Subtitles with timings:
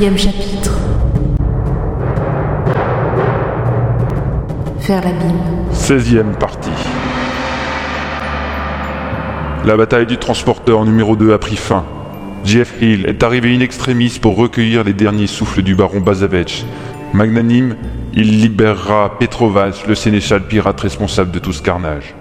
[0.00, 0.78] Chapitre.
[4.80, 5.36] Faire l'abîme.
[5.74, 6.70] 16e partie.
[9.66, 11.84] La bataille du transporteur numéro 2 a pris fin.
[12.46, 16.64] Jeff Hill est arrivé in extremis pour recueillir les derniers souffles du baron Bazavech.
[17.12, 17.76] Magnanime,
[18.14, 22.14] il libérera Petrovac, le sénéchal pirate responsable de tout ce carnage.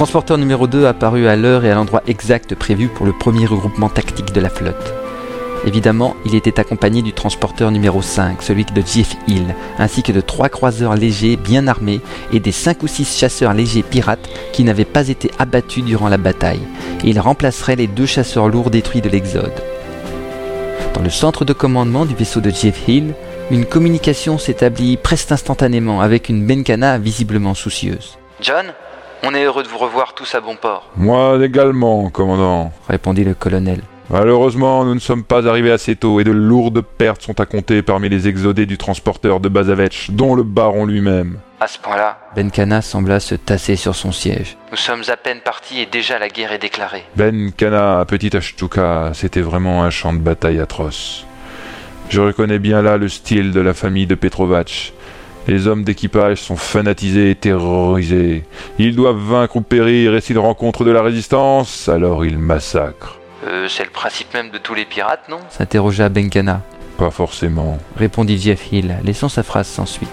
[0.00, 3.90] Transporteur numéro 2 apparut à l'heure et à l'endroit exact prévu pour le premier regroupement
[3.90, 4.94] tactique de la flotte.
[5.66, 10.22] Évidemment, il était accompagné du transporteur numéro 5, celui de Jeff Hill, ainsi que de
[10.22, 12.00] trois croiseurs légers bien armés
[12.32, 16.16] et des 5 ou 6 chasseurs légers pirates qui n'avaient pas été abattus durant la
[16.16, 16.66] bataille,
[17.04, 19.62] et ils remplaceraient les deux chasseurs lourds détruits de l'Exode.
[20.94, 23.12] Dans le centre de commandement du vaisseau de Jeff Hill,
[23.50, 28.16] une communication s'établit presque instantanément avec une Benkana visiblement soucieuse.
[28.40, 28.72] John,
[29.22, 30.90] on est heureux de vous revoir tous à bon port.
[30.96, 32.72] Moi également, commandant.
[32.88, 33.80] répondit le colonel.
[34.12, 37.80] Malheureusement, nous ne sommes pas arrivés assez tôt et de lourdes pertes sont à compter
[37.82, 41.38] parmi les exodés du transporteur de Bazavech, dont le baron lui-même.
[41.60, 44.56] À ce point-là, Benkana sembla se tasser sur son siège.
[44.72, 47.04] nous sommes à peine partis et déjà la guerre est déclarée.
[47.14, 51.24] Ben Kana, petit Ashtuka, c'était vraiment un champ de bataille atroce.
[52.08, 54.92] Je reconnais bien là le style de la famille de Petrovac.
[55.50, 58.44] Les hommes d'équipage sont fanatisés et terrorisés.
[58.78, 63.18] Ils doivent vaincre ou périr, et s'ils rencontrent de la résistance, alors ils massacrent.
[63.48, 65.40] Euh, c'est le principe même de tous les pirates, non?
[65.48, 66.60] S'interrogea Benkana.
[66.98, 67.78] Pas forcément.
[67.96, 70.08] Répondit Jeff Hill, laissant sa phrase sans suite.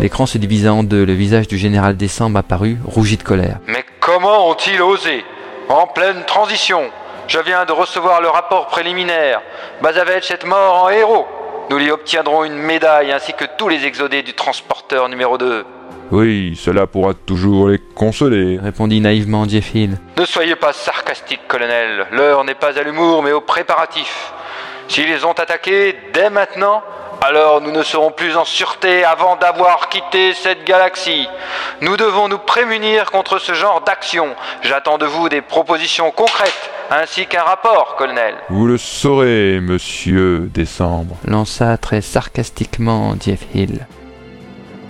[0.00, 1.06] L'écran se divisa en deux.
[1.06, 3.58] Le visage du général Décembre apparut, rougi de colère.
[3.68, 5.24] Mais comment ont-ils osé?
[5.70, 6.82] En pleine transition
[7.30, 9.40] Je viens de recevoir le rapport préliminaire.
[9.82, 11.28] Bazavech est mort en héros.
[11.70, 15.64] Nous lui obtiendrons une médaille ainsi que tous les exodés du transporteur numéro 2.
[16.10, 18.58] Oui, cela pourra toujours les consoler.
[18.60, 19.96] Répondit naïvement Jeff Hill.
[20.18, 22.08] Ne soyez pas sarcastique, colonel.
[22.10, 24.32] L'heure n'est pas à l'humour, mais au préparatif.
[24.88, 26.82] S'ils ont attaqué dès maintenant,
[27.20, 31.28] alors nous ne serons plus en sûreté avant d'avoir quitté cette galaxie.
[31.80, 34.34] Nous devons nous prémunir contre ce genre d'action.
[34.62, 38.34] J'attends de vous des propositions concrètes, ainsi qu'un rapport, colonel.
[38.48, 41.16] Vous le saurez, monsieur Décembre.
[41.24, 43.86] Lança très sarcastiquement Jeff Hill.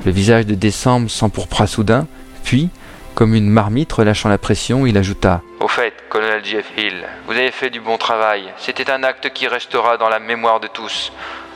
[0.07, 2.07] Le visage de Décembre s'empourpra soudain,
[2.43, 2.71] puis,
[3.15, 7.51] comme une marmite relâchant la pression, il ajouta Au fait, colonel Jeff Hill, vous avez
[7.51, 8.45] fait du bon travail.
[8.57, 11.13] C'était un acte qui restera dans la mémoire de tous.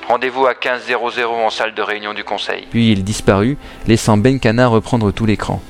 [0.09, 2.67] Rendez-vous à 15.00 en salle de réunion du conseil.
[2.71, 3.57] Puis il disparut,
[3.87, 5.63] laissant Benkana reprendre tout l'écran.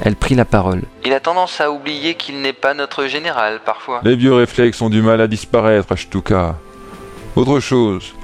[0.00, 0.82] Elle prit la parole.
[1.04, 4.00] Il a tendance à oublier qu'il n'est pas notre général parfois.
[4.04, 6.56] Les vieux réflexes ont du mal à disparaître, Ashtuka.
[7.36, 8.14] Autre chose,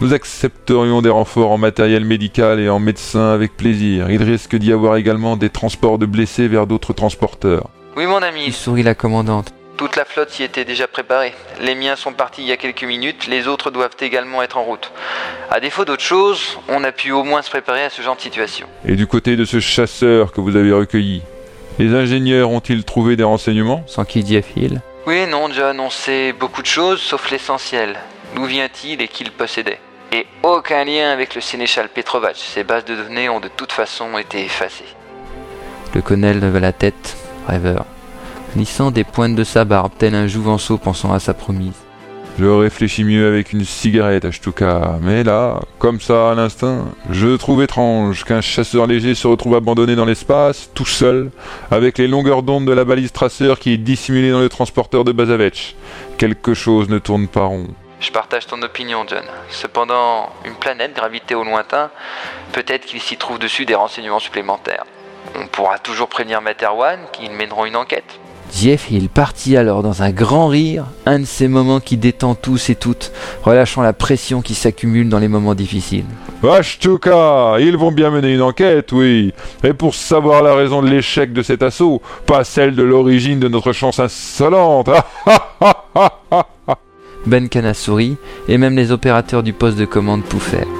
[0.00, 4.10] nous accepterions des renforts en matériel médical et en médecins avec plaisir.
[4.10, 7.68] Il risque d'y avoir également des transports de blessés vers d'autres transporteurs.
[7.96, 9.52] Oui, mon ami, Il sourit la commandante.
[9.76, 11.34] Toute la flotte y était déjà préparée.
[11.60, 14.62] Les miens sont partis il y a quelques minutes, les autres doivent également être en
[14.62, 14.92] route.
[15.50, 18.20] À défaut d'autre chose, on a pu au moins se préparer à ce genre de
[18.20, 18.66] situation.
[18.84, 21.22] Et du côté de ce chasseur que vous avez recueilli,
[21.78, 23.82] les ingénieurs ont-ils trouvé des renseignements?
[23.86, 24.80] S'enquit Jeff Hill.
[25.06, 27.96] Oui et non, John, on sait beaucoup de choses sauf l'essentiel.
[28.34, 29.80] D'où vient-il et qui le possédait?
[30.12, 32.36] Et aucun lien avec le sénéchal Petrovac.
[32.36, 34.84] Ces bases de données ont de toute façon été effacées.
[35.94, 37.16] Le colonel leva la tête,
[37.46, 37.84] rêveur,
[38.56, 41.74] lissant des pointes de sa barbe, tel un jouvenceau pensant à sa promise.
[42.36, 44.98] Je réfléchis mieux avec une cigarette, Ashtuka.
[45.00, 49.94] Mais là, comme ça à l'instinct, je trouve étrange qu'un chasseur léger se retrouve abandonné
[49.94, 51.30] dans l'espace, tout seul,
[51.70, 55.12] avec les longueurs d'onde de la balise traceur qui est dissimulée dans le transporteur de
[55.12, 55.76] Bazavech.
[56.18, 57.68] Quelque chose ne tourne pas rond.
[58.00, 59.24] Je partage ton opinion, John.
[59.48, 61.90] Cependant, une planète gravitée au lointain,
[62.52, 64.84] peut-être qu'il s'y trouve dessus des renseignements supplémentaires.
[65.36, 68.18] On pourra toujours prévenir Materwan qu'ils mèneront une enquête.
[68.54, 72.70] Jeff il partit alors dans un grand rire, un de ces moments qui détend tous
[72.70, 73.10] et toutes,
[73.42, 76.04] relâchant la pression qui s'accumule dans les moments difficiles.
[76.48, 79.32] Ashtuka, ils vont bien mener une enquête, oui.
[79.64, 83.48] Et pour savoir la raison de l'échec de cet assaut, pas celle de l'origine de
[83.48, 84.90] notre chance insolente.
[87.26, 88.18] Ben Kana sourit,
[88.48, 90.73] et même les opérateurs du poste de commande pouffèrent.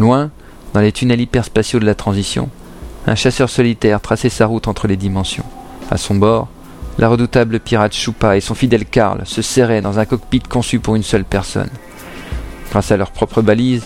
[0.00, 0.30] Loin,
[0.72, 2.48] dans les tunnels hyperspatiaux de la transition,
[3.06, 5.44] un chasseur solitaire traçait sa route entre les dimensions.
[5.90, 6.48] À son bord,
[6.96, 10.96] la redoutable pirate Chupa et son fidèle Karl se serraient dans un cockpit conçu pour
[10.96, 11.68] une seule personne.
[12.70, 13.84] Grâce à leurs propres balises,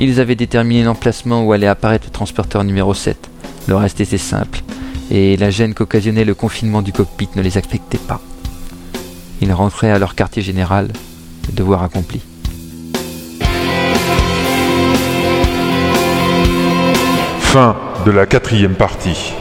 [0.00, 3.30] ils avaient déterminé l'emplacement où allait apparaître le transporteur numéro 7.
[3.68, 4.62] Le reste était simple,
[5.12, 8.20] et la gêne qu'occasionnait le confinement du cockpit ne les affectait pas.
[9.40, 10.88] Ils rentraient à leur quartier général,
[11.46, 12.20] le devoir accompli.
[17.52, 17.76] Fin
[18.06, 19.34] de la quatrième partie.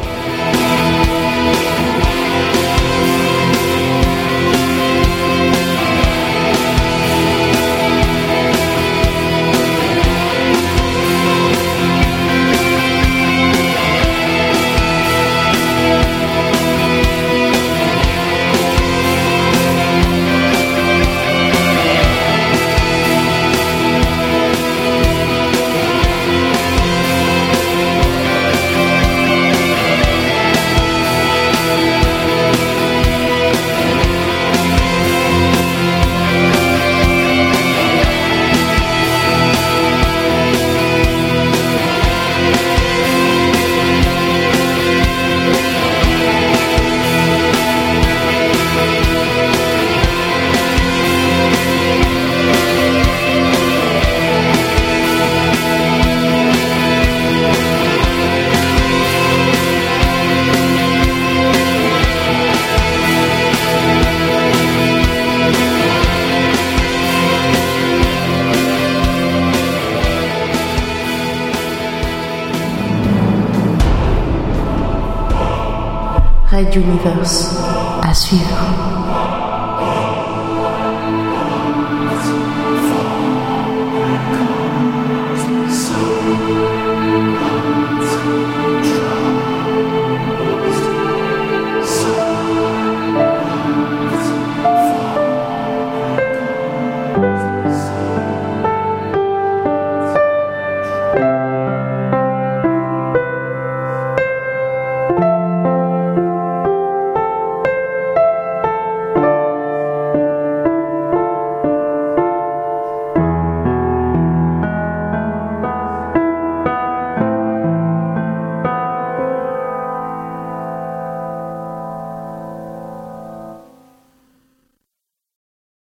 [76.61, 77.57] Red Universe
[78.03, 79.20] à suivre.